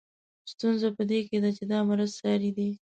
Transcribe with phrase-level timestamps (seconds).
[0.51, 2.69] ستونزه په دې کې ده چې دا مرض ساري دی.